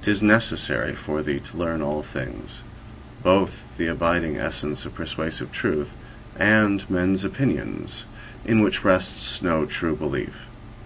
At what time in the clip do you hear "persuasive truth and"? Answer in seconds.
4.94-6.88